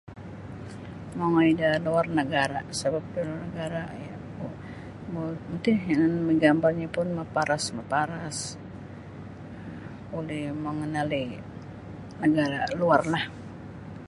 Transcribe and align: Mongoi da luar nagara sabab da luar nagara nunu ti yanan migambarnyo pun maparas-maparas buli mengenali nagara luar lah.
Mongoi 1.17 1.51
da 1.61 1.69
luar 1.85 2.05
nagara 2.17 2.59
sabab 2.79 3.05
da 3.13 3.19
luar 3.27 3.37
nagara 3.45 3.83
nunu 5.13 5.57
ti 5.63 5.71
yanan 5.89 6.15
migambarnyo 6.27 6.87
pun 6.95 7.07
maparas-maparas 7.17 8.39
buli 10.11 10.39
mengenali 10.63 11.23
nagara 12.21 12.59
luar 12.81 13.01
lah. 13.13 13.25